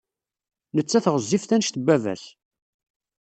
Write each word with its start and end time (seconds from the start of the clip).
Nettat 0.75 1.05
ɣezzifet 1.13 1.51
anect 1.55 1.75
n 1.77 1.81
baba-s. 1.87 2.23